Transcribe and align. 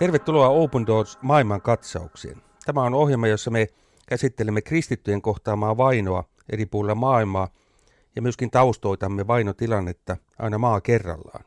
Tervetuloa 0.00 0.48
Open 0.48 0.86
Doors 0.86 1.18
maailman 1.22 1.62
katsaukseen. 1.62 2.42
Tämä 2.64 2.82
on 2.82 2.94
ohjelma, 2.94 3.26
jossa 3.26 3.50
me 3.50 3.68
käsittelemme 4.08 4.62
kristittyjen 4.62 5.22
kohtaamaa 5.22 5.76
vainoa 5.76 6.24
eri 6.52 6.66
puolilla 6.66 6.94
maailmaa 6.94 7.48
ja 8.16 8.22
myöskin 8.22 8.50
taustoitamme 8.50 9.26
vainotilannetta 9.26 10.16
aina 10.38 10.58
maa 10.58 10.80
kerrallaan. 10.80 11.44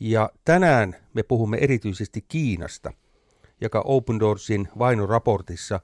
Ja 0.00 0.30
tänään 0.44 0.96
me 1.14 1.22
puhumme 1.22 1.58
erityisesti 1.60 2.24
Kiinasta, 2.28 2.92
joka 3.60 3.80
Open 3.84 4.20
Doorsin 4.20 4.68
vainoraportissa 4.78 5.80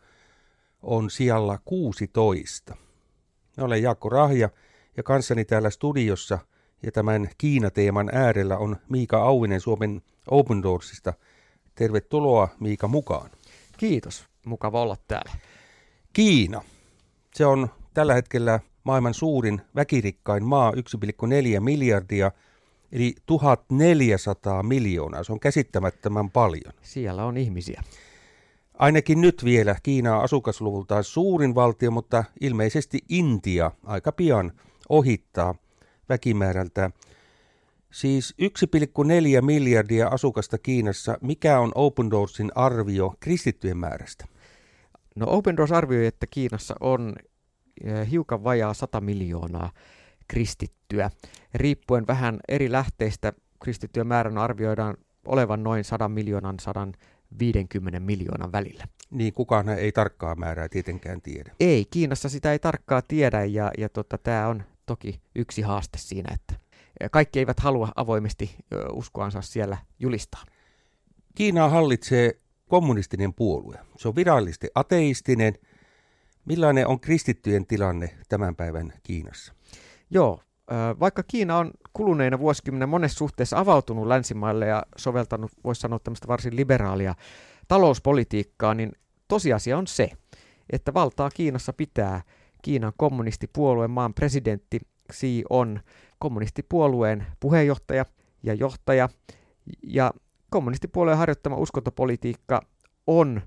on 0.82 1.11
sijalla 1.11 1.59
16. 1.64 2.77
Mä 3.57 3.65
olen 3.65 3.82
Jaakko 3.82 4.09
Rahja 4.09 4.48
ja 4.96 5.02
kanssani 5.02 5.45
täällä 5.45 5.71
studiossa 5.71 6.38
ja 6.82 6.93
tämän 6.93 7.29
Kiina-teeman 7.38 8.10
äärellä 8.12 8.59
on 8.59 8.77
Miika 8.88 9.23
Auvinen 9.23 9.60
Suomen 9.60 10.02
Open 10.30 10.62
Doorsista– 10.62 11.12
Tervetuloa 11.74 12.48
Miika 12.60 12.88
mukaan. 12.88 13.30
Kiitos, 13.77 14.24
mukava 14.46 14.82
olla 14.82 14.96
täällä. 15.09 15.32
Kiina. 16.12 16.62
Se 17.34 17.46
on 17.46 17.70
tällä 17.95 18.15
hetkellä 18.15 18.60
maailman 18.84 19.15
suurin 19.15 19.60
väkirikkain 19.77 20.45
maa, 20.45 20.70
1,4 20.70 21.60
miljardia, 21.60 22.30
eli 22.92 23.15
1400 23.27 24.62
miljoonaa. 24.62 25.24
Se 25.24 25.32
on 25.32 25.41
käsittämättömän 25.41 26.30
paljon. 26.30 26.73
Siellä 26.82 27.24
on 27.24 27.37
ihmisiä. 27.37 27.82
Ainakin 28.79 29.20
nyt 29.20 29.45
vielä 29.45 29.77
Kiina 29.82 30.16
on 30.16 30.24
asukasluvultaan 30.24 31.04
suurin 31.04 31.54
valtio, 31.54 31.91
mutta 31.91 32.24
ilmeisesti 32.41 32.98
Intia 33.09 33.70
aika 33.84 34.12
pian 34.12 34.52
ohittaa 34.88 35.54
väkimäärältä 36.09 36.90
Siis 37.95 38.34
1,4 38.42 39.42
miljardia 39.42 40.09
asukasta 40.09 40.59
Kiinassa. 40.59 41.18
Mikä 41.20 41.60
on 41.60 41.73
Open 41.74 42.10
Doorsin 42.10 42.52
arvio 42.54 43.14
kristittyjen 43.20 43.76
määrästä? 43.76 44.24
No 45.16 45.26
Open 45.28 45.56
Doors 45.56 45.73
arvioi, 45.73 46.06
että 46.06 46.26
Kiinassa 46.30 46.74
on 46.80 47.15
eh, 47.84 48.10
hiukan 48.10 48.45
vajaa 48.45 48.74
100 48.74 49.00
miljoonaa 49.00 49.70
kristittyä. 50.28 51.10
Riippuen 51.54 52.06
vähän 52.06 52.40
eri 52.48 52.72
lähteistä 52.72 53.32
kristittyjen 53.62 54.06
määrän 54.06 54.38
arvioidaan 54.38 54.96
olevan 55.26 55.62
noin 55.62 55.84
100 55.84 56.09
miljoonan 56.09 56.60
150 56.60 58.00
miljoonan 58.00 58.52
välillä. 58.52 58.84
Niin, 59.10 59.34
kukaan 59.34 59.68
ei 59.68 59.92
tarkkaa 59.92 60.34
määrää 60.34 60.68
tietenkään 60.68 61.22
tiedä. 61.22 61.52
Ei, 61.60 61.84
Kiinassa 61.90 62.28
sitä 62.28 62.52
ei 62.52 62.59
tarkkaa 62.59 63.02
tiedä 63.02 63.45
ja, 63.45 63.70
ja 63.78 63.88
tota, 63.88 64.19
tämä 64.19 64.48
on 64.48 64.62
toki 64.87 65.20
yksi 65.34 65.62
haaste 65.62 65.98
siinä, 65.98 66.34
että 66.34 66.63
kaikki 67.10 67.38
eivät 67.38 67.60
halua 67.60 67.88
avoimesti 67.97 68.56
uskoansa 68.92 69.42
siellä 69.42 69.76
julistaa. 69.98 70.42
Kiinaa 71.34 71.69
hallitsee 71.69 72.41
kommunistinen 72.69 73.34
puolue. 73.34 73.78
Se 73.97 74.09
on 74.09 74.16
virallisesti 74.16 74.69
ateistinen. 74.75 75.54
Millainen 76.44 76.87
on 76.87 77.00
kristittyjen 77.00 77.66
tilanne 77.66 78.19
tämän 78.28 78.56
päivän 78.56 78.92
Kiinassa? 79.03 79.54
Joo, 80.10 80.41
vaikka 81.00 81.22
Kiina 81.22 81.59
on 81.59 81.70
kuluneina 81.92 82.38
vuosikymmenen 82.38 82.88
monessa 82.88 83.19
suhteessa 83.19 83.59
avautunut 83.59 84.06
länsimaille 84.06 84.66
ja 84.66 84.82
soveltanut, 84.97 85.53
voisi 85.65 85.81
sanoa 85.81 85.98
tämmöistä 85.98 86.28
varsin 86.28 86.56
liberaalia 86.56 87.15
talouspolitiikkaa, 87.69 88.75
niin 88.75 88.92
tosiasia 89.28 89.78
on 89.78 89.87
se, 89.87 90.10
että 90.72 90.94
valtaa 90.94 91.31
Kiinassa 91.31 91.72
pitää 91.72 92.22
Kiinan 92.62 92.92
kommunistipuolueen 92.97 93.91
maan 93.91 94.15
presidentti 94.15 94.81
Xi 95.12 95.44
on 95.50 95.81
kommunistipuolueen 96.25 97.27
puheenjohtaja 97.41 98.05
ja 98.43 98.55
johtaja. 98.55 99.09
Ja 99.83 100.12
kommunistipuolueen 100.51 101.19
harjoittama 101.19 101.57
uskontopolitiikka 101.57 102.61
on 103.07 103.43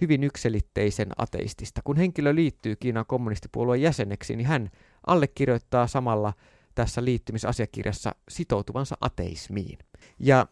hyvin 0.00 0.24
ykselitteisen 0.24 1.08
ateistista. 1.16 1.80
Kun 1.84 1.96
henkilö 1.96 2.34
liittyy 2.34 2.76
Kiinan 2.76 3.06
kommunistipuolueen 3.06 3.82
jäseneksi, 3.82 4.36
niin 4.36 4.46
hän 4.46 4.70
allekirjoittaa 5.06 5.86
samalla 5.86 6.32
tässä 6.74 7.04
liittymisasiakirjassa 7.04 8.14
sitoutuvansa 8.28 8.96
ateismiin. 9.00 9.78
Ja 10.18 10.46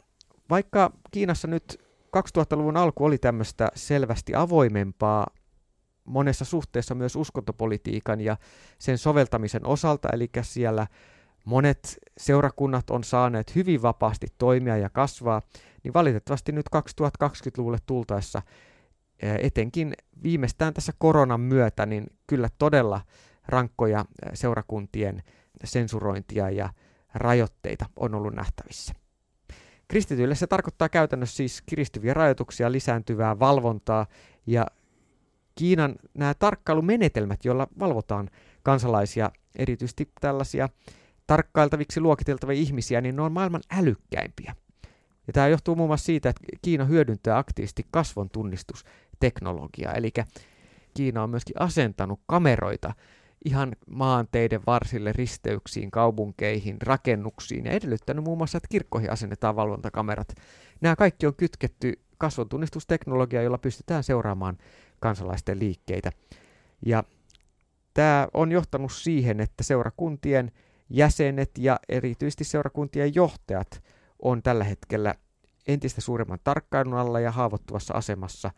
vaikka 0.50 0.92
Kiinassa 1.10 1.48
nyt 1.48 1.80
2000-luvun 2.16 2.76
alku 2.76 3.04
oli 3.04 3.18
tämmöistä 3.18 3.68
selvästi 3.74 4.34
avoimempaa 4.34 5.26
monessa 6.04 6.44
suhteessa 6.44 6.94
myös 6.94 7.16
uskontopolitiikan 7.16 8.20
ja 8.20 8.36
sen 8.78 8.98
soveltamisen 8.98 9.66
osalta, 9.66 10.08
eli 10.12 10.30
siellä 10.42 10.86
monet 11.46 11.98
seurakunnat 12.18 12.90
on 12.90 13.04
saaneet 13.04 13.54
hyvin 13.54 13.82
vapaasti 13.82 14.26
toimia 14.38 14.76
ja 14.76 14.90
kasvaa, 14.90 15.42
niin 15.84 15.94
valitettavasti 15.94 16.52
nyt 16.52 16.66
2020-luvulle 16.76 17.78
tultaessa 17.86 18.42
etenkin 19.20 19.94
viimeistään 20.22 20.74
tässä 20.74 20.92
koronan 20.98 21.40
myötä, 21.40 21.86
niin 21.86 22.06
kyllä 22.26 22.48
todella 22.58 23.00
rankkoja 23.48 24.04
seurakuntien 24.34 25.22
sensurointia 25.64 26.50
ja 26.50 26.70
rajoitteita 27.14 27.86
on 27.96 28.14
ollut 28.14 28.34
nähtävissä. 28.34 28.94
Kristityille 29.88 30.34
se 30.34 30.46
tarkoittaa 30.46 30.88
käytännössä 30.88 31.36
siis 31.36 31.62
kiristyviä 31.66 32.14
rajoituksia, 32.14 32.72
lisääntyvää 32.72 33.38
valvontaa 33.38 34.06
ja 34.46 34.66
Kiinan 35.54 35.96
nämä 36.14 36.34
tarkkailumenetelmät, 36.34 37.44
joilla 37.44 37.68
valvotaan 37.78 38.30
kansalaisia, 38.62 39.30
erityisesti 39.54 40.10
tällaisia 40.20 40.68
tarkkailtaviksi 41.26 42.00
luokiteltavia 42.00 42.56
ihmisiä, 42.56 43.00
niin 43.00 43.16
ne 43.16 43.22
on 43.22 43.32
maailman 43.32 43.62
älykkäimpiä. 43.78 44.54
Ja 45.26 45.32
tämä 45.32 45.48
johtuu 45.48 45.76
muun 45.76 45.88
muassa 45.88 46.06
siitä, 46.06 46.28
että 46.28 46.42
Kiina 46.62 46.84
hyödyntää 46.84 47.38
aktiivisesti 47.38 47.86
kasvon 47.90 48.30
tunnistusteknologiaa, 48.30 49.92
eli 49.92 50.12
Kiina 50.94 51.22
on 51.22 51.30
myöskin 51.30 51.62
asentanut 51.62 52.20
kameroita 52.26 52.94
ihan 53.44 53.76
maanteiden 53.90 54.60
varsille, 54.66 55.12
risteyksiin, 55.12 55.90
kaupunkeihin, 55.90 56.76
rakennuksiin 56.82 57.64
ja 57.64 57.72
edellyttänyt 57.72 58.24
muun 58.24 58.38
muassa, 58.38 58.58
että 58.58 58.68
kirkkoihin 58.68 59.12
asennetaan 59.12 59.56
valvontakamerat. 59.56 60.34
Nämä 60.80 60.96
kaikki 60.96 61.26
on 61.26 61.36
kytketty 61.36 61.92
kasvontunnistusteknologiaan, 62.18 63.44
jolla 63.44 63.58
pystytään 63.58 64.04
seuraamaan 64.04 64.58
kansalaisten 65.00 65.58
liikkeitä. 65.58 66.12
Ja 66.86 67.04
tämä 67.94 68.28
on 68.34 68.52
johtanut 68.52 68.92
siihen, 68.92 69.40
että 69.40 69.62
seurakuntien 69.62 70.52
jäsenet 70.90 71.50
ja 71.58 71.80
erityisesti 71.88 72.44
seurakuntien 72.44 73.14
johtajat 73.14 73.82
on 74.22 74.42
tällä 74.42 74.64
hetkellä 74.64 75.14
entistä 75.66 76.00
suuremman 76.00 76.38
tarkkailun 76.44 76.98
alla 76.98 77.20
ja 77.20 77.30
haavoittuvassa 77.30 77.94
asemassa. 77.94 78.50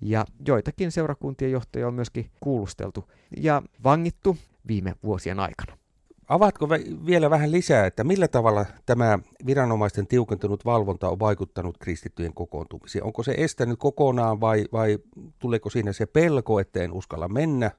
Ja 0.00 0.24
joitakin 0.46 0.92
seurakuntien 0.92 1.52
johtajia 1.52 1.88
on 1.88 1.94
myöskin 1.94 2.30
kuulusteltu 2.40 3.04
ja 3.36 3.62
vangittu 3.84 4.36
viime 4.68 4.94
vuosien 5.04 5.40
aikana. 5.40 5.78
Avaatko 6.28 6.68
vielä 7.06 7.30
vähän 7.30 7.52
lisää, 7.52 7.86
että 7.86 8.04
millä 8.04 8.28
tavalla 8.28 8.66
tämä 8.86 9.18
viranomaisten 9.46 10.06
tiukentunut 10.06 10.64
valvonta 10.64 11.08
on 11.08 11.18
vaikuttanut 11.18 11.78
kristittyjen 11.78 12.34
kokoontumiseen? 12.34 13.04
Onko 13.04 13.22
se 13.22 13.34
estänyt 13.38 13.78
kokonaan 13.78 14.40
vai, 14.40 14.64
vai 14.72 14.98
tuleeko 15.38 15.70
siinä 15.70 15.92
se 15.92 16.06
pelko, 16.06 16.60
että 16.60 16.82
en 16.82 16.92
uskalla 16.92 17.28
mennä, 17.28 17.70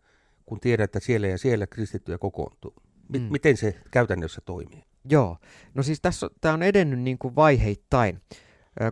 kun 0.45 0.59
tiedät, 0.59 0.83
että 0.83 0.99
siellä 0.99 1.27
ja 1.27 1.37
siellä 1.37 1.67
kristittyjä 1.67 2.17
kokoontuu? 2.17 2.73
M- 3.09 3.17
mm. 3.17 3.27
Miten 3.31 3.57
se 3.57 3.75
käytännössä 3.91 4.41
toimii? 4.45 4.83
Joo, 5.09 5.37
no 5.73 5.83
siis 5.83 6.01
tässä 6.01 6.29
tämä 6.41 6.53
on 6.53 6.63
edennyt 6.63 6.99
niin 6.99 7.17
kuin 7.17 7.35
vaiheittain. 7.35 8.21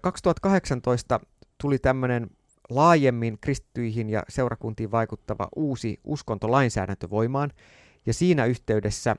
2018 0.01 1.19
tuli 1.61 1.79
tämmöinen 1.79 2.29
laajemmin 2.69 3.37
kristittyihin 3.41 4.09
ja 4.09 4.23
seurakuntiin 4.29 4.91
vaikuttava 4.91 5.47
uusi 5.55 5.99
uskontolainsäädäntö 6.03 7.09
voimaan, 7.09 7.51
ja 8.05 8.13
siinä 8.13 8.45
yhteydessä 8.45 9.15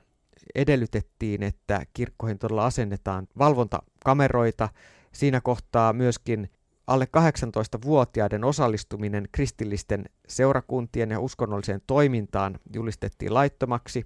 edellytettiin, 0.55 1.43
että 1.43 1.85
kirkkoihin 1.93 2.39
todella 2.39 2.65
asennetaan 2.65 3.27
valvontakameroita. 3.37 4.69
Siinä 5.11 5.41
kohtaa 5.41 5.93
myöskin 5.93 6.49
alle 6.87 7.07
18-vuotiaiden 7.17 8.43
osallistuminen 8.43 9.27
kristillisten 9.31 10.05
seurakuntien 10.27 11.09
ja 11.09 11.19
uskonnolliseen 11.19 11.81
toimintaan 11.87 12.59
julistettiin 12.73 13.33
laittomaksi. 13.33 14.05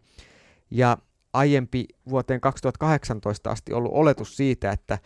Ja 0.71 0.97
aiempi 1.33 1.85
vuoteen 2.09 2.41
2018 2.41 3.49
asti 3.51 3.73
ollut 3.73 3.91
oletus 3.93 4.37
siitä, 4.37 4.71
että 4.71 4.97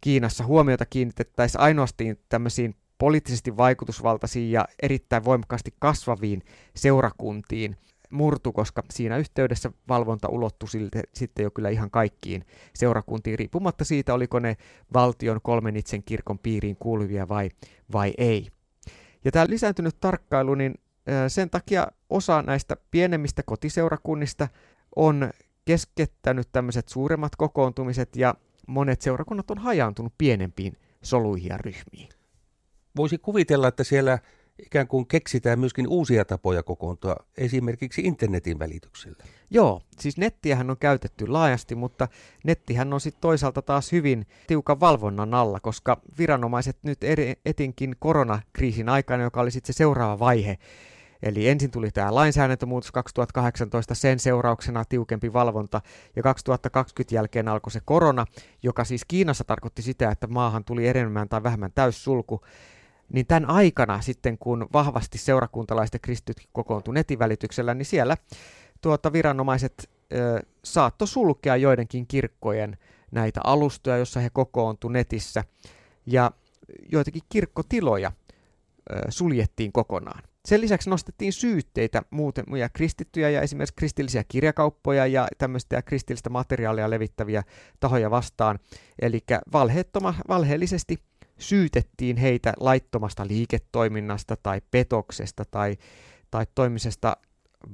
Kiinassa 0.00 0.44
huomiota 0.44 0.86
kiinnitettäisiin 0.86 1.60
ainoastaan 1.60 2.16
tämmöisiin 2.28 2.74
poliittisesti 2.98 3.56
vaikutusvaltaisiin 3.56 4.52
ja 4.52 4.64
erittäin 4.82 5.24
voimakkaasti 5.24 5.74
kasvaviin 5.78 6.42
seurakuntiin, 6.76 7.76
murtu, 8.10 8.52
koska 8.52 8.82
siinä 8.90 9.16
yhteydessä 9.16 9.70
valvonta 9.88 10.28
ulottui 10.28 10.68
sitten 11.14 11.42
jo 11.42 11.50
kyllä 11.50 11.68
ihan 11.68 11.90
kaikkiin 11.90 12.44
seurakuntiin, 12.74 13.38
riippumatta 13.38 13.84
siitä, 13.84 14.14
oliko 14.14 14.38
ne 14.38 14.56
valtion 14.94 15.40
kolmenitsen 15.42 16.02
kirkon 16.02 16.38
piiriin 16.38 16.76
kuuluvia 16.76 17.28
vai, 17.28 17.50
vai 17.92 18.14
ei. 18.18 18.48
Ja 19.24 19.32
tämä 19.32 19.46
lisääntynyt 19.48 19.96
tarkkailu, 20.00 20.54
niin 20.54 20.74
sen 21.28 21.50
takia 21.50 21.86
osa 22.10 22.42
näistä 22.42 22.76
pienemmistä 22.90 23.42
kotiseurakunnista 23.42 24.48
on 24.96 25.30
keskettänyt 25.64 26.48
tämmöiset 26.52 26.88
suuremmat 26.88 27.36
kokoontumiset 27.36 28.16
ja 28.16 28.34
monet 28.66 29.00
seurakunnat 29.00 29.50
on 29.50 29.58
hajaantunut 29.58 30.12
pienempiin 30.18 30.76
soluihin 31.02 31.48
ja 31.48 31.58
ryhmiin. 31.58 32.08
voisi 32.96 33.18
kuvitella, 33.18 33.68
että 33.68 33.84
siellä 33.84 34.18
ikään 34.58 34.88
kuin 34.88 35.06
keksitään 35.06 35.58
myöskin 35.58 35.88
uusia 35.88 36.24
tapoja 36.24 36.62
kokoontua, 36.62 37.16
esimerkiksi 37.36 38.02
internetin 38.04 38.58
välityksellä. 38.58 39.24
Joo, 39.50 39.82
siis 39.98 40.16
nettiähän 40.16 40.70
on 40.70 40.76
käytetty 40.76 41.26
laajasti, 41.26 41.74
mutta 41.74 42.08
nettihän 42.44 42.92
on 42.92 43.00
sitten 43.00 43.20
toisaalta 43.20 43.62
taas 43.62 43.92
hyvin 43.92 44.26
tiukan 44.46 44.80
valvonnan 44.80 45.34
alla, 45.34 45.60
koska 45.60 46.00
viranomaiset 46.18 46.78
nyt 46.82 47.04
eri, 47.04 47.34
etinkin 47.46 47.96
koronakriisin 47.98 48.88
aikana, 48.88 49.22
joka 49.22 49.40
oli 49.40 49.50
sitten 49.50 49.74
se 49.74 49.76
seuraava 49.76 50.18
vaihe, 50.18 50.58
Eli 51.22 51.48
ensin 51.48 51.70
tuli 51.70 51.90
tämä 51.90 52.14
lainsäädäntömuutos 52.14 52.92
2018, 52.92 53.94
sen 53.94 54.18
seurauksena 54.18 54.84
tiukempi 54.84 55.32
valvonta, 55.32 55.80
ja 56.16 56.22
2020 56.22 57.14
jälkeen 57.14 57.48
alkoi 57.48 57.72
se 57.72 57.80
korona, 57.84 58.26
joka 58.62 58.84
siis 58.84 59.04
Kiinassa 59.04 59.44
tarkoitti 59.44 59.82
sitä, 59.82 60.10
että 60.10 60.26
maahan 60.26 60.64
tuli 60.64 60.88
enemmän 60.88 61.28
tai 61.28 61.42
vähemmän 61.42 61.72
täyssulku, 61.74 62.40
niin 63.12 63.26
tämän 63.26 63.50
aikana 63.50 64.00
sitten, 64.00 64.38
kun 64.38 64.68
vahvasti 64.72 65.18
seurakuntalaiset 65.18 65.94
ja 65.94 65.98
kristityt 65.98 66.48
kokoontuivat 66.52 66.94
netin 66.94 67.18
välityksellä, 67.18 67.74
niin 67.74 67.86
siellä 67.86 68.16
tuota, 68.80 69.12
viranomaiset 69.12 69.90
ö, 70.12 70.42
saatto 70.64 71.06
sulkea 71.06 71.56
joidenkin 71.56 72.06
kirkkojen 72.06 72.78
näitä 73.10 73.40
alustoja, 73.44 73.96
jossa 73.96 74.20
he 74.20 74.30
kokoontuivat 74.30 74.92
netissä, 74.92 75.44
ja 76.06 76.30
joitakin 76.92 77.22
kirkkotiloja 77.28 78.12
ö, 78.92 78.94
suljettiin 79.08 79.72
kokonaan. 79.72 80.31
Sen 80.44 80.60
lisäksi 80.60 80.90
nostettiin 80.90 81.32
syytteitä 81.32 82.02
muuten 82.10 82.44
ja 82.56 82.68
kristittyjä 82.68 83.30
ja 83.30 83.40
esimerkiksi 83.40 83.74
kristillisiä 83.74 84.24
kirjakauppoja 84.28 85.06
ja 85.06 85.28
tämmöistä 85.38 85.82
kristillistä 85.82 86.30
materiaalia 86.30 86.90
levittäviä 86.90 87.42
tahoja 87.80 88.10
vastaan. 88.10 88.58
Eli 89.02 89.20
valheellisesti 90.28 90.98
syytettiin 91.38 92.16
heitä 92.16 92.52
laittomasta 92.60 93.26
liiketoiminnasta 93.26 94.36
tai 94.42 94.60
petoksesta 94.70 95.44
tai, 95.50 95.76
tai 96.30 96.46
toimisesta 96.54 97.16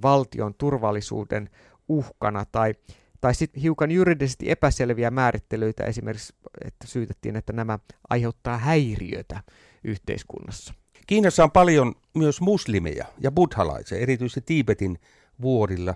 valtion 0.03 0.55
turvallisuuden 0.55 1.51
uhkana 1.89 2.45
tai, 2.45 2.75
tai 3.21 3.35
sitten 3.35 3.63
hiukan 3.63 3.91
juridisesti 3.91 4.51
epäselviä 4.51 5.11
määrittelyitä 5.11 5.85
esimerkiksi, 5.85 6.35
että 6.65 6.87
syytettiin, 6.87 7.37
että 7.37 7.53
nämä 7.53 7.79
aiheuttaa 8.09 8.59
häiriötä 8.59 9.43
yhteiskunnassa. 9.85 10.75
Kiinassa 11.09 11.45
on 11.45 11.51
paljon 11.51 11.95
myös 12.15 12.41
muslimeja 12.41 13.07
ja 13.21 13.31
buddhalaisia, 13.31 13.99
erityisesti 13.99 14.41
Tiibetin 14.41 14.99
vuorilla. 15.43 15.95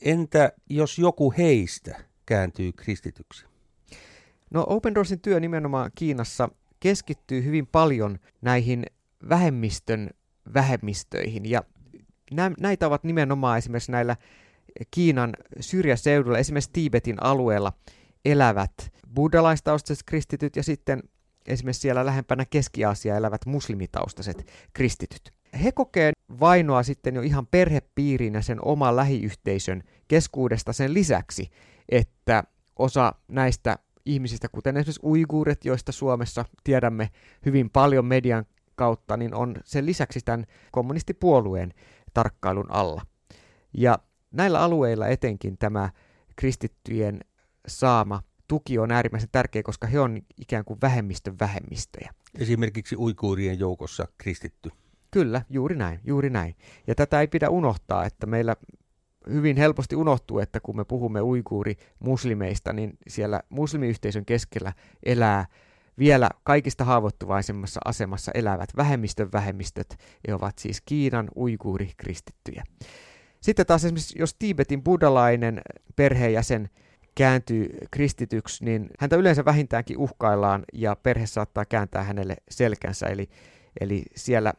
Entä 0.00 0.52
jos 0.70 0.98
joku 0.98 1.34
heistä 1.38 2.00
kääntyy 2.26 2.72
kristityksi? 2.72 3.46
No 4.50 4.66
Open 4.68 4.94
Doorsin 4.94 5.20
työ 5.20 5.40
nimenomaan 5.40 5.90
Kiinassa 5.94 6.48
keskittyy 6.80 7.44
hyvin 7.44 7.66
paljon 7.66 8.18
näihin 8.40 8.86
vähemmistön 9.28 10.10
vähemmistöihin. 10.54 11.50
Ja 11.50 11.62
näitä 12.60 12.86
ovat 12.86 13.04
nimenomaan 13.04 13.58
esimerkiksi 13.58 13.92
näillä 13.92 14.16
Kiinan 14.90 15.32
syrjäseudulla, 15.60 16.38
esimerkiksi 16.38 16.70
Tiibetin 16.72 17.22
alueella 17.22 17.72
elävät 18.24 18.92
buddhalaistaustaiset 19.14 20.06
kristityt 20.06 20.56
ja 20.56 20.62
sitten 20.62 21.02
esimerkiksi 21.46 21.80
siellä 21.80 22.06
lähempänä 22.06 22.44
Keski-Aasia 22.44 23.16
elävät 23.16 23.46
muslimitaustaiset 23.46 24.52
kristityt. 24.72 25.32
He 25.64 25.72
kokee 25.72 26.12
vainoa 26.40 26.82
sitten 26.82 27.14
jo 27.14 27.22
ihan 27.22 27.46
perhepiirin 27.46 28.34
ja 28.34 28.42
sen 28.42 28.64
oman 28.64 28.96
lähiyhteisön 28.96 29.82
keskuudesta 30.08 30.72
sen 30.72 30.94
lisäksi, 30.94 31.50
että 31.88 32.44
osa 32.78 33.14
näistä 33.28 33.78
ihmisistä, 34.04 34.48
kuten 34.48 34.76
esimerkiksi 34.76 35.06
uiguuret, 35.06 35.64
joista 35.64 35.92
Suomessa 35.92 36.44
tiedämme 36.64 37.10
hyvin 37.46 37.70
paljon 37.70 38.04
median 38.04 38.44
kautta, 38.74 39.16
niin 39.16 39.34
on 39.34 39.56
sen 39.64 39.86
lisäksi 39.86 40.20
tämän 40.24 40.46
kommunistipuolueen 40.72 41.74
tarkkailun 42.14 42.70
alla. 42.70 43.02
Ja 43.72 43.98
näillä 44.30 44.60
alueilla 44.60 45.06
etenkin 45.06 45.58
tämä 45.58 45.90
kristittyjen 46.36 47.20
saama 47.66 48.22
tuki 48.48 48.78
on 48.78 48.92
äärimmäisen 48.92 49.28
tärkeä, 49.32 49.62
koska 49.62 49.86
he 49.86 50.00
on 50.00 50.22
ikään 50.40 50.64
kuin 50.64 50.78
vähemmistön 50.82 51.38
vähemmistöjä. 51.40 52.14
Esimerkiksi 52.38 52.96
uikuurien 52.96 53.58
joukossa 53.58 54.08
kristitty. 54.18 54.70
Kyllä, 55.10 55.42
juuri 55.50 55.76
näin, 55.76 56.00
juuri 56.04 56.30
näin. 56.30 56.54
Ja 56.86 56.94
tätä 56.94 57.20
ei 57.20 57.26
pidä 57.26 57.48
unohtaa, 57.48 58.04
että 58.04 58.26
meillä 58.26 58.56
hyvin 59.30 59.56
helposti 59.56 59.96
unohtuu, 59.96 60.38
että 60.38 60.60
kun 60.60 60.76
me 60.76 60.84
puhumme 60.84 61.20
uiguuri-muslimeista, 61.20 62.72
niin 62.72 62.98
siellä 63.08 63.40
muslimiyhteisön 63.48 64.24
keskellä 64.24 64.72
elää 65.02 65.46
vielä 65.98 66.30
kaikista 66.42 66.84
haavoittuvaisemmassa 66.84 67.80
asemassa 67.84 68.32
elävät 68.34 68.68
vähemmistön 68.76 69.32
vähemmistöt, 69.32 69.96
ja 70.28 70.36
ovat 70.36 70.58
siis 70.58 70.80
Kiinan 70.80 71.28
uiguuri-kristittyjä. 71.36 72.64
Sitten 73.40 73.66
taas 73.66 73.84
esimerkiksi, 73.84 74.18
jos 74.18 74.34
Tiibetin 74.34 74.82
buddhalainen 74.82 75.60
perheenjäsen 75.96 76.70
kääntyy 77.16 77.78
kristityksi, 77.90 78.64
niin 78.64 78.90
häntä 78.98 79.16
yleensä 79.16 79.44
vähintäänkin 79.44 79.98
uhkaillaan 79.98 80.64
ja 80.72 80.96
perhe 80.96 81.26
saattaa 81.26 81.64
kääntää 81.64 82.02
hänelle 82.02 82.36
selkänsä. 82.50 83.06
Eli, 83.06 83.28
eli 83.80 84.02
siellä 84.16 84.52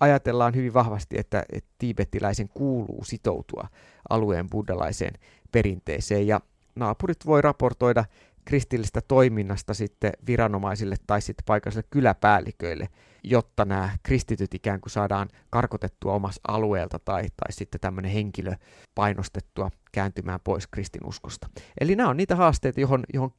ajatellaan 0.00 0.54
hyvin 0.54 0.74
vahvasti, 0.74 1.18
että, 1.18 1.44
että 1.52 1.70
tiibettiläisen 1.78 2.48
kuuluu 2.48 3.04
sitoutua 3.04 3.68
alueen 4.08 4.50
buddhalaiseen 4.50 5.14
perinteeseen. 5.52 6.26
Ja 6.26 6.40
naapurit 6.74 7.26
voi 7.26 7.42
raportoida 7.42 8.04
kristillistä 8.44 9.00
toiminnasta 9.08 9.74
sitten 9.74 10.12
viranomaisille 10.26 10.96
tai 11.06 11.20
sitten 11.20 11.44
paikallisille 11.46 11.86
kyläpäälliköille, 11.90 12.88
jotta 13.24 13.64
nämä 13.64 13.96
kristityt 14.02 14.54
ikään 14.54 14.80
kuin 14.80 14.90
saadaan 14.90 15.28
karkotettua 15.50 16.12
omassa 16.12 16.40
alueelta 16.48 16.98
tai, 16.98 17.22
tai 17.22 17.52
sitten 17.52 17.80
tämmöinen 17.80 18.12
henkilö 18.12 18.52
painostettua 18.94 19.70
kääntymään 19.92 20.40
pois 20.44 20.66
kristinuskosta. 20.66 21.48
Eli 21.80 21.96
nämä 21.96 22.08
on 22.08 22.16
niitä 22.16 22.36
haasteita, 22.36 22.80
johon, 22.80 23.04
johon 23.14 23.30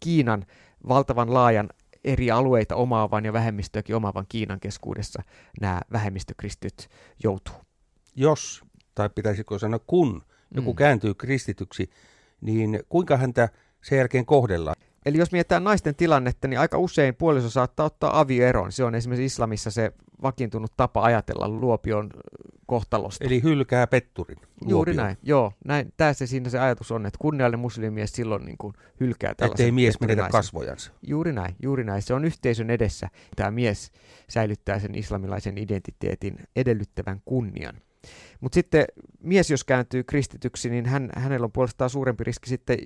Kiinan 0.00 0.46
valtavan 0.88 1.34
laajan 1.34 1.68
eri 2.04 2.30
alueita 2.30 2.76
omaavan 2.76 3.24
ja 3.24 3.32
vähemmistöäkin 3.32 3.96
omaavan 3.96 4.26
Kiinan 4.28 4.60
keskuudessa 4.60 5.22
nämä 5.60 5.80
vähemmistökristyt 5.92 6.88
joutuu. 7.22 7.54
Jos, 8.16 8.64
tai 8.94 9.10
pitäisikö 9.14 9.58
sanoa 9.58 9.80
kun, 9.86 10.22
joku 10.54 10.72
mm. 10.72 10.76
kääntyy 10.76 11.14
kristityksi, 11.14 11.90
niin 12.40 12.80
kuinka 12.88 13.16
häntä 13.16 13.48
sen 13.84 13.98
jälkeen 13.98 14.26
kohdellaan. 14.26 14.76
Eli 15.06 15.18
jos 15.18 15.32
mietitään 15.32 15.64
naisten 15.64 15.94
tilannetta, 15.94 16.48
niin 16.48 16.60
aika 16.60 16.78
usein 16.78 17.14
puoliso 17.14 17.50
saattaa 17.50 17.86
ottaa 17.86 18.20
avioeron. 18.20 18.72
Se 18.72 18.84
on 18.84 18.94
esimerkiksi 18.94 19.24
islamissa 19.24 19.70
se 19.70 19.92
vakiintunut 20.22 20.72
tapa 20.76 21.02
ajatella 21.02 21.48
luopion 21.48 22.10
kohtalosta. 22.66 23.24
Eli 23.24 23.42
hylkää 23.42 23.86
petturin. 23.86 24.36
Luopion. 24.36 24.70
Juuri 24.70 24.94
näin, 24.94 25.16
joo. 25.22 25.52
Näin, 25.64 25.92
tässä 25.96 26.26
siinä 26.26 26.50
se 26.50 26.58
ajatus 26.58 26.90
on, 26.92 27.06
että 27.06 27.18
kunniallinen 27.20 27.60
muslimies 27.60 28.12
silloin 28.12 28.44
niin 28.44 28.58
kuin 28.58 28.74
hylkää 29.00 29.34
tällaisen 29.34 29.64
Ettei 29.64 29.72
mies 29.72 30.00
menetä 30.00 30.28
kasvojansa. 30.32 30.92
Juuri 31.02 31.32
näin, 31.32 31.56
juuri 31.62 31.84
näin. 31.84 32.02
Se 32.02 32.14
on 32.14 32.24
yhteisön 32.24 32.70
edessä. 32.70 33.08
Tämä 33.36 33.50
mies 33.50 33.92
säilyttää 34.28 34.78
sen 34.78 34.94
islamilaisen 34.94 35.58
identiteetin 35.58 36.38
edellyttävän 36.56 37.22
kunnian. 37.24 37.74
Mutta 38.40 38.54
sitten 38.54 38.84
mies, 39.20 39.50
jos 39.50 39.64
kääntyy 39.64 40.04
kristityksi, 40.04 40.70
niin 40.70 40.86
hän, 40.86 41.10
hänellä 41.16 41.44
on 41.44 41.52
puolestaan 41.52 41.90
suurempi 41.90 42.24
riski 42.24 42.48
sitten 42.48 42.78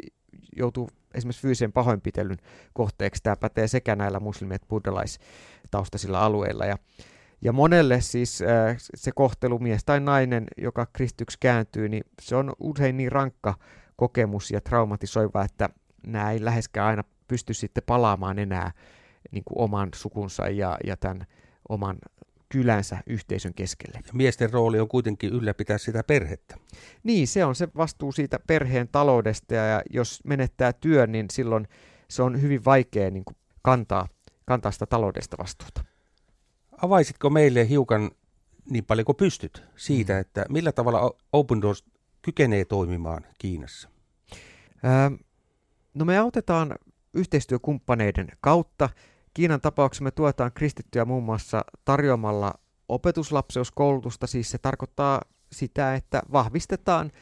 joutuu 0.56 0.88
esimerkiksi 1.14 1.42
fyysisen 1.42 1.72
pahoinpitelyn 1.72 2.38
kohteeksi. 2.72 3.22
Tämä 3.22 3.36
pätee 3.36 3.68
sekä 3.68 3.96
näillä 3.96 4.20
muslimit 4.20 4.54
että 4.54 4.68
buddhalaistaustaisilla 4.68 6.20
alueilla. 6.20 6.66
Ja, 6.66 6.78
ja 7.42 7.52
monelle 7.52 8.00
siis 8.00 8.42
äh, 8.42 8.76
se 8.94 9.12
kohtelu, 9.14 9.58
mies 9.58 9.84
tai 9.84 10.00
nainen, 10.00 10.46
joka 10.56 10.86
kristyksi 10.92 11.36
kääntyy, 11.40 11.88
niin 11.88 12.04
se 12.22 12.36
on 12.36 12.52
usein 12.60 12.96
niin 12.96 13.12
rankka 13.12 13.54
kokemus 13.96 14.50
ja 14.50 14.60
traumatisoiva, 14.60 15.44
että 15.44 15.68
nämä 16.06 16.30
ei 16.30 16.44
läheskään 16.44 16.86
aina 16.86 17.04
pysty 17.28 17.54
sitten 17.54 17.82
palaamaan 17.86 18.38
enää 18.38 18.70
niin 19.30 19.44
kuin 19.44 19.64
oman 19.64 19.88
sukunsa 19.94 20.48
ja, 20.48 20.76
ja 20.86 20.96
tämän 20.96 21.26
oman 21.68 21.96
kylänsä 22.48 22.98
yhteisön 23.06 23.54
keskelle. 23.54 24.00
Ja 24.06 24.12
miesten 24.12 24.52
rooli 24.52 24.80
on 24.80 24.88
kuitenkin 24.88 25.32
ylläpitää 25.32 25.78
sitä 25.78 26.04
perhettä. 26.04 26.56
Niin, 27.02 27.28
se 27.28 27.44
on 27.44 27.54
se 27.54 27.68
vastuu 27.76 28.12
siitä 28.12 28.38
perheen 28.46 28.88
taloudesta 28.88 29.54
ja 29.54 29.82
jos 29.90 30.20
menettää 30.24 30.72
työn, 30.72 31.12
niin 31.12 31.26
silloin 31.32 31.68
se 32.08 32.22
on 32.22 32.42
hyvin 32.42 32.64
vaikea 32.64 33.10
niin 33.10 33.24
kuin 33.24 33.36
kantaa, 33.62 34.08
kantaa 34.44 34.72
sitä 34.72 34.86
taloudesta 34.86 35.36
vastuuta. 35.38 35.84
Avaisitko 36.82 37.30
meille 37.30 37.68
hiukan 37.68 38.10
niin 38.70 38.84
paljon 38.84 39.04
kuin 39.04 39.16
pystyt 39.16 39.62
siitä, 39.76 40.12
mm. 40.12 40.20
että 40.20 40.44
millä 40.48 40.72
tavalla 40.72 41.16
Open 41.32 41.62
Doors 41.62 41.84
kykenee 42.22 42.64
toimimaan 42.64 43.26
Kiinassa? 43.38 43.88
Öö, 44.84 45.18
no 45.94 46.04
me 46.04 46.18
autetaan 46.18 46.74
yhteistyökumppaneiden 47.14 48.28
kautta 48.40 48.88
Kiinan 49.34 49.60
tapauksessa 49.60 50.04
me 50.04 50.10
tuetaan 50.10 50.52
kristittyjä 50.52 51.04
muun 51.04 51.24
muassa 51.24 51.64
tarjoamalla 51.84 52.54
opetuslapseuskoulutusta, 52.88 54.26
siis 54.26 54.50
se 54.50 54.58
tarkoittaa 54.58 55.22
sitä, 55.52 55.94
että 55.94 56.22
vahvistetaan 56.32 57.12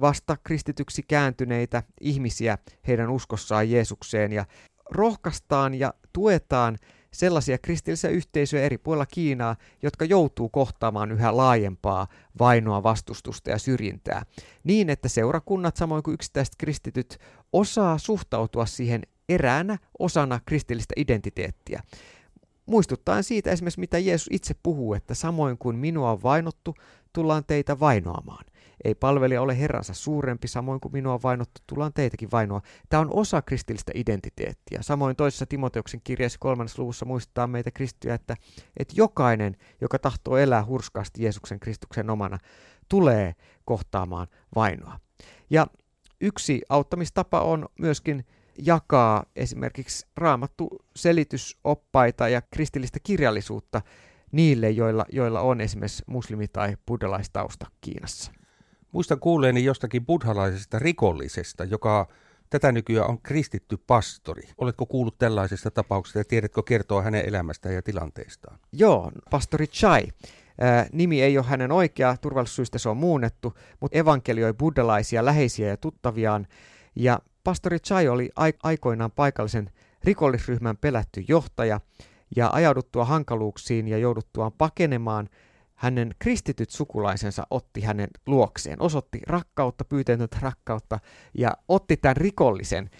vasta 0.00 0.36
kristityksi 0.44 1.02
kääntyneitä 1.08 1.82
ihmisiä 2.00 2.58
heidän 2.86 3.10
uskossaan 3.10 3.70
Jeesukseen. 3.70 4.32
Ja 4.32 4.44
rohkaistaan 4.90 5.74
ja 5.74 5.94
tuetaan 6.12 6.78
sellaisia 7.12 7.58
kristillisiä 7.58 8.10
yhteisöjä 8.10 8.62
eri 8.62 8.78
puolilla 8.78 9.06
Kiinaa, 9.06 9.56
jotka 9.82 10.04
joutuu 10.04 10.48
kohtaamaan 10.48 11.12
yhä 11.12 11.36
laajempaa 11.36 12.06
vainoa, 12.38 12.82
vastustusta 12.82 13.50
ja 13.50 13.58
syrjintää, 13.58 14.22
niin 14.64 14.90
että 14.90 15.08
seurakunnat 15.08 15.76
samoin 15.76 16.02
kuin 16.02 16.14
yksittäiset 16.14 16.54
kristityt 16.58 17.18
osaa 17.52 17.98
suhtautua 17.98 18.66
siihen 18.66 19.02
eräänä 19.30 19.78
osana 19.98 20.40
kristillistä 20.46 20.94
identiteettiä. 20.96 21.82
Muistuttaen 22.66 23.24
siitä 23.24 23.50
esimerkiksi, 23.50 23.80
mitä 23.80 23.98
Jeesus 23.98 24.28
itse 24.30 24.54
puhuu, 24.62 24.94
että 24.94 25.14
samoin 25.14 25.58
kuin 25.58 25.76
minua 25.76 26.10
on 26.10 26.22
vainottu, 26.22 26.74
tullaan 27.12 27.44
teitä 27.46 27.80
vainoamaan. 27.80 28.44
Ei 28.84 28.94
palvelija 28.94 29.42
ole 29.42 29.58
herransa 29.58 29.94
suurempi, 29.94 30.48
samoin 30.48 30.80
kuin 30.80 30.92
minua 30.92 31.14
on 31.14 31.22
vainottu, 31.22 31.60
tullaan 31.66 31.92
teitäkin 31.92 32.30
vainoa. 32.32 32.60
Tämä 32.88 33.00
on 33.00 33.10
osa 33.12 33.42
kristillistä 33.42 33.92
identiteettiä. 33.94 34.78
Samoin 34.82 35.16
toisessa 35.16 35.46
Timoteuksen 35.46 36.00
kirjassa 36.04 36.38
kolmannessa 36.38 36.82
luvussa 36.82 37.06
muistuttaa 37.06 37.46
meitä 37.46 37.70
kristittyjä, 37.70 38.14
että, 38.14 38.36
että 38.76 38.94
jokainen, 38.96 39.56
joka 39.80 39.98
tahtoo 39.98 40.36
elää 40.36 40.64
hurskaasti 40.64 41.22
Jeesuksen 41.22 41.60
Kristuksen 41.60 42.10
omana, 42.10 42.38
tulee 42.88 43.34
kohtaamaan 43.64 44.26
vainoa. 44.54 45.00
Ja 45.50 45.66
yksi 46.20 46.62
auttamistapa 46.68 47.40
on 47.40 47.68
myöskin 47.78 48.24
jakaa 48.58 49.24
esimerkiksi 49.36 50.06
raamattu 50.16 50.84
selitysoppaita 50.96 52.28
ja 52.28 52.42
kristillistä 52.42 52.98
kirjallisuutta 53.02 53.82
niille, 54.32 54.70
joilla, 54.70 55.04
joilla 55.12 55.40
on 55.40 55.60
esimerkiksi 55.60 56.02
muslimi- 56.06 56.48
tai 56.52 56.76
buddhalaistausta 56.86 57.66
Kiinassa. 57.80 58.32
Muistan 58.92 59.20
kuulleeni 59.20 59.64
jostakin 59.64 60.06
buddhalaisesta 60.06 60.78
rikollisesta, 60.78 61.64
joka 61.64 62.08
tätä 62.50 62.72
nykyään 62.72 63.10
on 63.10 63.22
kristitty 63.22 63.76
pastori. 63.76 64.48
Oletko 64.58 64.86
kuullut 64.86 65.18
tällaisesta 65.18 65.70
tapauksesta 65.70 66.18
ja 66.18 66.24
tiedätkö 66.24 66.62
kertoa 66.62 67.02
hänen 67.02 67.28
elämästään 67.28 67.74
ja 67.74 67.82
tilanteestaan? 67.82 68.58
Joo, 68.72 69.12
pastori 69.30 69.66
Chai. 69.66 70.08
Nimi 70.92 71.22
ei 71.22 71.38
ole 71.38 71.46
hänen 71.46 71.72
oikea, 71.72 72.16
turvallisuussyistä 72.20 72.78
se 72.78 72.88
on 72.88 72.96
muunnettu, 72.96 73.54
mutta 73.80 73.98
evankelioi 73.98 74.54
buddhalaisia 74.54 75.24
läheisiä 75.24 75.68
ja 75.68 75.76
tuttaviaan. 75.76 76.46
Ja 76.96 77.18
pastori 77.44 77.78
Chai 77.78 78.08
oli 78.08 78.30
aikoinaan 78.62 79.10
paikallisen 79.10 79.70
rikollisryhmän 80.04 80.76
pelätty 80.76 81.24
johtaja, 81.28 81.80
ja 82.36 82.50
ajauduttua 82.52 83.04
hankaluuksiin 83.04 83.88
ja 83.88 83.98
jouduttuaan 83.98 84.52
pakenemaan– 84.52 85.28
hänen 85.80 86.14
kristityt 86.18 86.70
sukulaisensa 86.70 87.46
otti 87.50 87.80
hänen 87.80 88.08
luokseen, 88.26 88.82
osoitti 88.82 89.20
rakkautta, 89.26 89.84
pyytänyt 89.84 90.36
rakkautta 90.40 90.98
ja 91.34 91.56
otti 91.68 91.96
tämän 91.96 92.16
rikollisen 92.16 92.90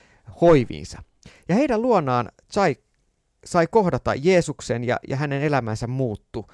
hoiviinsa. 0.40 1.02
Ja 1.48 1.54
heidän 1.54 1.82
luonaan 1.82 2.32
sai, 2.50 2.76
sai 3.44 3.66
kohdata 3.66 4.14
Jeesuksen 4.14 4.84
ja, 4.84 4.96
ja 5.08 5.16
hänen 5.16 5.42
elämänsä 5.42 5.86
muuttu. 5.86 6.50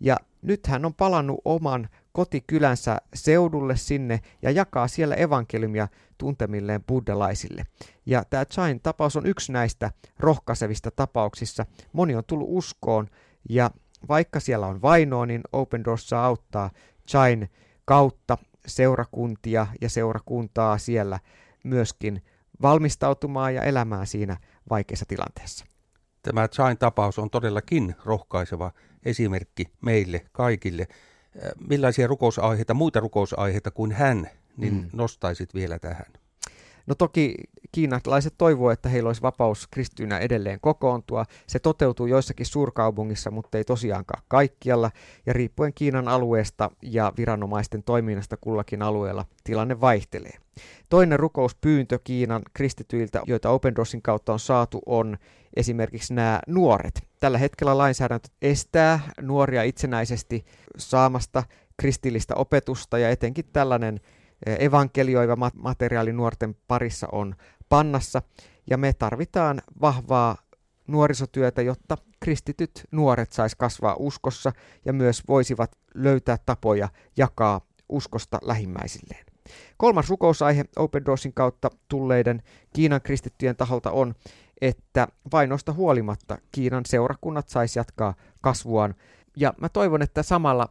Ja 0.00 0.16
nyt 0.42 0.66
hän 0.66 0.84
on 0.84 0.94
palannut 0.94 1.40
oman 1.44 1.88
kotikylänsä 2.12 2.98
seudulle 3.14 3.76
sinne 3.76 4.20
ja 4.42 4.50
jakaa 4.50 4.88
siellä 4.88 5.14
evankeliumia 5.14 5.88
tuntemilleen 6.18 6.84
buddhalaisille. 6.84 7.64
Ja 8.06 8.24
tämä 8.30 8.44
Chain 8.44 8.80
tapaus 8.80 9.16
on 9.16 9.26
yksi 9.26 9.52
näistä 9.52 9.90
rohkaisevista 10.18 10.90
tapauksissa. 10.90 11.66
Moni 11.92 12.14
on 12.14 12.24
tullut 12.26 12.48
uskoon 12.50 13.08
ja 13.48 13.70
vaikka 14.08 14.40
siellä 14.40 14.66
on 14.66 14.82
vainoa, 14.82 15.26
niin 15.26 15.40
Open 15.52 15.84
Doors 15.84 16.08
saa 16.08 16.26
auttaa 16.26 16.70
Chain 17.08 17.50
kautta 17.84 18.38
seurakuntia 18.66 19.66
ja 19.80 19.88
seurakuntaa 19.88 20.78
siellä 20.78 21.18
myöskin 21.64 22.22
valmistautumaan 22.62 23.54
ja 23.54 23.62
elämään 23.62 24.06
siinä 24.06 24.36
vaikeassa 24.70 25.06
tilanteessa. 25.08 25.64
Tämä 26.22 26.48
Chain 26.48 26.78
tapaus 26.78 27.18
on 27.18 27.30
todellakin 27.30 27.94
rohkaiseva 28.04 28.72
esimerkki 29.04 29.64
meille 29.80 30.26
kaikille. 30.32 30.86
Millaisia 31.68 32.06
rukousaiheita, 32.06 32.74
muita 32.74 33.00
rukousaiheita 33.00 33.70
kuin 33.70 33.92
hän, 33.92 34.30
niin 34.56 34.74
mm. 34.74 34.90
nostaisit 34.92 35.54
vielä 35.54 35.78
tähän? 35.78 36.06
No 36.90 36.94
toki 36.94 37.34
kiinalaiset 37.72 38.34
toivoo, 38.38 38.70
että 38.70 38.88
heillä 38.88 39.08
olisi 39.08 39.22
vapaus 39.22 39.68
kristyynä 39.70 40.18
edelleen 40.18 40.58
kokoontua. 40.60 41.24
Se 41.46 41.58
toteutuu 41.58 42.06
joissakin 42.06 42.46
suurkaupungissa, 42.46 43.30
mutta 43.30 43.58
ei 43.58 43.64
tosiaankaan 43.64 44.22
kaikkialla. 44.28 44.90
Ja 45.26 45.32
riippuen 45.32 45.74
Kiinan 45.74 46.08
alueesta 46.08 46.70
ja 46.82 47.12
viranomaisten 47.16 47.82
toiminnasta 47.82 48.36
kullakin 48.36 48.82
alueella 48.82 49.24
tilanne 49.44 49.80
vaihtelee. 49.80 50.32
Toinen 50.88 51.18
rukouspyyntö 51.18 51.98
Kiinan 52.04 52.42
kristityiltä, 52.54 53.22
joita 53.26 53.50
Open 53.50 53.76
Doorsin 53.76 54.02
kautta 54.02 54.32
on 54.32 54.40
saatu, 54.40 54.82
on 54.86 55.18
esimerkiksi 55.56 56.14
nämä 56.14 56.40
nuoret. 56.46 57.02
Tällä 57.20 57.38
hetkellä 57.38 57.78
lainsäädäntö 57.78 58.28
estää 58.42 59.00
nuoria 59.20 59.62
itsenäisesti 59.62 60.44
saamasta 60.76 61.42
kristillistä 61.76 62.34
opetusta 62.34 62.98
ja 62.98 63.10
etenkin 63.10 63.44
tällainen 63.52 64.00
evankelioiva 64.46 65.50
materiaali 65.54 66.12
nuorten 66.12 66.56
parissa 66.68 67.08
on 67.12 67.34
pannassa, 67.68 68.22
ja 68.70 68.78
me 68.78 68.92
tarvitaan 68.92 69.62
vahvaa 69.80 70.36
nuorisotyötä, 70.86 71.62
jotta 71.62 71.98
kristityt 72.20 72.84
nuoret 72.90 73.32
sais 73.32 73.54
kasvaa 73.54 73.96
uskossa 73.98 74.52
ja 74.84 74.92
myös 74.92 75.22
voisivat 75.28 75.78
löytää 75.94 76.38
tapoja 76.46 76.88
jakaa 77.16 77.60
uskosta 77.88 78.38
lähimmäisilleen. 78.42 79.26
Kolmas 79.76 80.10
rukousaihe 80.10 80.64
Open 80.76 81.04
Doorsin 81.04 81.32
kautta 81.34 81.70
tulleiden 81.88 82.42
Kiinan 82.72 83.02
kristittyjen 83.02 83.56
taholta 83.56 83.90
on, 83.90 84.14
että 84.60 85.08
vainosta 85.32 85.72
huolimatta 85.72 86.38
Kiinan 86.52 86.86
seurakunnat 86.86 87.48
saisi 87.48 87.78
jatkaa 87.78 88.14
kasvuaan. 88.40 88.94
Ja 89.36 89.54
mä 89.60 89.68
toivon, 89.68 90.02
että 90.02 90.22
samalla 90.22 90.68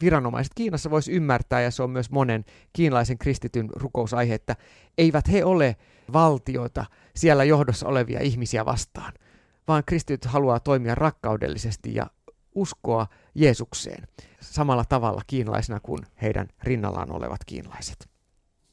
viranomaiset 0.00 0.52
Kiinassa 0.54 0.90
voisi 0.90 1.12
ymmärtää, 1.12 1.60
ja 1.60 1.70
se 1.70 1.82
on 1.82 1.90
myös 1.90 2.10
monen 2.10 2.44
kiinalaisen 2.72 3.18
kristityn 3.18 3.70
rukousaihe, 3.70 4.34
että 4.34 4.56
eivät 4.98 5.28
he 5.32 5.44
ole 5.44 5.76
valtioita 6.12 6.84
siellä 7.16 7.44
johdossa 7.44 7.88
olevia 7.88 8.20
ihmisiä 8.20 8.64
vastaan, 8.64 9.12
vaan 9.68 9.82
kristityt 9.86 10.24
haluaa 10.24 10.60
toimia 10.60 10.94
rakkaudellisesti 10.94 11.94
ja 11.94 12.06
uskoa 12.54 13.06
Jeesukseen 13.34 14.08
samalla 14.40 14.84
tavalla 14.84 15.22
kiinalaisena 15.26 15.80
kuin 15.80 16.00
heidän 16.22 16.48
rinnallaan 16.62 17.12
olevat 17.12 17.44
kiinalaiset. 17.46 18.08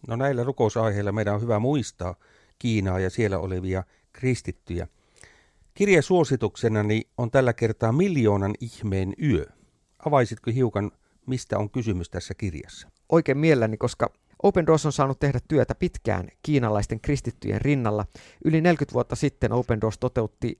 No 0.07 0.15
näillä 0.15 0.43
rukousaiheilla 0.43 1.11
meidän 1.11 1.35
on 1.35 1.41
hyvä 1.41 1.59
muistaa 1.59 2.15
Kiinaa 2.59 2.99
ja 2.99 3.09
siellä 3.09 3.39
olevia 3.39 3.83
kristittyjä. 4.13 4.87
Kirjesuosituksenani 5.73 7.01
on 7.17 7.31
tällä 7.31 7.53
kertaa 7.53 7.91
miljoonan 7.91 8.53
ihmeen 8.59 9.13
yö. 9.23 9.45
Avaisitko 10.05 10.51
hiukan 10.51 10.91
mistä 11.27 11.57
on 11.57 11.69
kysymys 11.69 12.09
tässä 12.09 12.33
kirjassa? 12.33 12.87
Oikein 13.09 13.37
mielelläni, 13.37 13.77
koska 13.77 14.13
Open 14.43 14.65
Doors 14.65 14.85
on 14.85 14.91
saanut 14.91 15.19
tehdä 15.19 15.39
työtä 15.47 15.75
pitkään 15.75 16.27
kiinalaisten 16.43 17.01
kristittyjen 17.01 17.61
rinnalla. 17.61 18.05
Yli 18.45 18.61
40 18.61 18.93
vuotta 18.93 19.15
sitten 19.15 19.51
Open 19.51 19.81
Doors 19.81 19.97
toteutti 19.97 20.59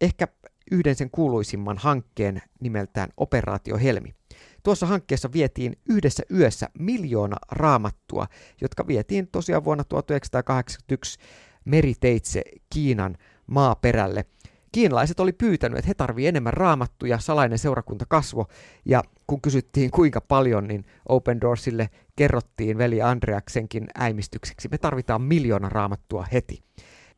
ehkä 0.00 0.28
yhden 0.70 0.94
sen 0.94 1.10
kuuluisimman 1.10 1.78
hankkeen 1.78 2.42
nimeltään 2.60 3.08
Operaatio 3.16 3.76
Helmi. 3.76 4.14
Tuossa 4.62 4.86
hankkeessa 4.86 5.32
vietiin 5.32 5.76
yhdessä 5.88 6.22
yössä 6.34 6.68
miljoona 6.78 7.36
raamattua, 7.50 8.26
jotka 8.60 8.86
vietiin 8.86 9.28
tosiaan 9.32 9.64
vuonna 9.64 9.84
1981 9.84 11.18
meriteitse 11.64 12.42
Kiinan 12.70 13.16
maaperälle– 13.46 14.24
kiinalaiset 14.76 15.20
oli 15.20 15.32
pyytänyt, 15.32 15.78
että 15.78 15.88
he 15.88 15.94
tarvii 15.94 16.26
enemmän 16.26 16.52
raamattuja, 16.52 17.18
salainen 17.18 17.58
seurakunta 17.58 18.04
kasvo, 18.08 18.46
ja 18.84 19.02
kun 19.26 19.40
kysyttiin 19.40 19.90
kuinka 19.90 20.20
paljon, 20.20 20.68
niin 20.68 20.84
Open 21.08 21.40
Doorsille 21.40 21.90
kerrottiin 22.16 22.78
veli 22.78 23.02
Andreaksenkin 23.02 23.86
äimistykseksi, 23.98 24.68
me 24.68 24.78
tarvitaan 24.78 25.22
miljoona 25.22 25.68
raamattua 25.68 26.26
heti. 26.32 26.62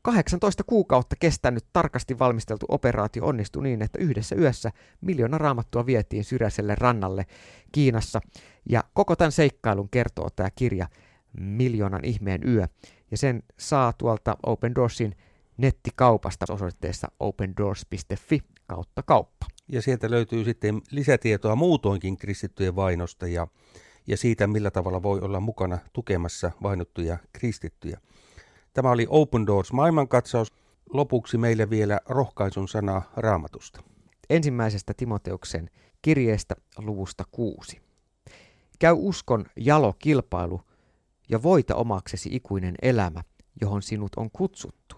18 0.03 0.65
kuukautta 0.65 1.17
kestänyt 1.21 1.65
tarkasti 1.73 2.19
valmisteltu 2.19 2.67
operaatio 2.69 3.27
onnistui 3.27 3.63
niin, 3.63 3.83
että 3.83 3.99
yhdessä 3.99 4.37
yössä 4.37 4.71
miljoona 5.01 5.39
raamattua 5.39 5.87
vietiin 5.87 6.25
syrjäiselle 6.25 6.75
rannalle 6.75 7.27
Kiinassa. 7.73 8.21
Ja 8.69 8.85
koko 8.95 9.17
tämän 9.17 9.33
seikkailun 9.33 9.89
kertoo 9.89 10.29
tämä 10.31 10.51
kirja 10.51 10.87
Miljoonan 11.41 12.05
ihmeen 12.05 12.41
yö. 12.49 12.69
Ja 13.11 13.17
sen 13.17 13.43
saa 13.57 13.93
tuolta 13.93 14.37
Open 14.47 14.75
Doorsin 14.75 15.17
nettikaupasta 15.59 16.47
osoitteessa 16.49 17.09
opendoors.fi 17.21 18.41
kautta 18.67 19.03
kauppa. 19.03 19.47
Ja 19.69 19.83
sieltä 19.83 20.11
löytyy 20.11 20.45
sitten 20.45 20.83
lisätietoa 20.91 21.57
muutoinkin 21.57 22.17
kristittyjen 22.17 22.77
vainosta 22.77 23.27
ja, 23.27 23.47
ja 24.07 24.17
siitä, 24.17 24.47
millä 24.47 24.71
tavalla 24.71 25.03
voi 25.03 25.21
olla 25.21 25.41
mukana 25.41 25.79
tukemassa 25.93 26.51
vainottuja 26.63 27.19
kristittyjä. 27.33 28.01
Tämä 28.75 28.91
oli 28.91 29.07
Open 29.09 29.47
Doors 29.47 29.73
maailmankatsaus. 29.73 30.53
Lopuksi 30.93 31.39
meille 31.39 31.71
vielä 31.71 32.01
rohkaisun 32.09 32.69
sana 32.69 33.03
raamatusta. 33.17 33.83
Ensimmäisestä 34.31 34.95
Timoteuksen 34.95 35.71
kirjeestä 36.03 36.57
luvusta 36.79 37.25
kuusi. 37.31 37.81
Käy 38.79 38.95
uskon 38.99 39.47
jalo 39.57 39.93
kilpailu 39.99 40.61
ja 41.29 41.43
voita 41.43 41.75
omaksesi 41.75 42.29
ikuinen 42.33 42.75
elämä, 42.83 43.23
johon 43.61 43.83
sinut 43.83 44.13
on 44.17 44.31
kutsuttu 44.31 44.98